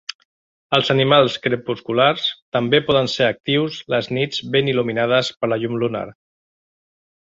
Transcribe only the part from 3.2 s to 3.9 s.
actius